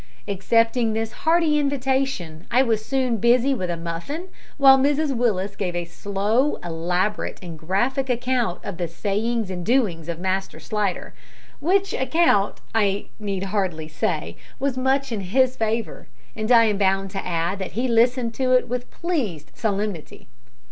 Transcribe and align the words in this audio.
Accepting 0.27 0.93
this 0.93 1.11
hearty 1.11 1.59
invitation, 1.59 2.47
I 2.49 2.63
was 2.63 2.83
soon 2.83 3.17
busy 3.17 3.53
with 3.53 3.69
a 3.69 3.77
muffin, 3.77 4.29
while 4.57 4.75
Mrs 4.79 5.15
Willis 5.15 5.55
gave 5.55 5.75
a 5.75 5.85
slow, 5.85 6.55
elaborate, 6.63 7.37
and 7.43 7.55
graphic 7.55 8.09
account 8.09 8.61
of 8.65 8.77
the 8.77 8.87
sayings 8.87 9.51
and 9.51 9.63
doings 9.63 10.09
of 10.09 10.17
Master 10.19 10.59
Slidder, 10.59 11.13
which 11.59 11.93
account, 11.93 12.61
I 12.73 13.09
need 13.19 13.43
hardly 13.43 13.87
say, 13.87 14.37
was 14.59 14.75
much 14.75 15.11
in 15.11 15.21
his 15.21 15.55
favour, 15.55 16.07
and 16.35 16.51
I 16.51 16.63
am 16.63 16.79
bound 16.79 17.11
to 17.11 17.23
add 17.23 17.59
that 17.59 17.73
he 17.73 17.87
listened 17.87 18.33
to 18.33 18.53
it 18.53 18.67
with 18.67 18.89
pleased 18.89 19.51
solemnity. 19.53 20.27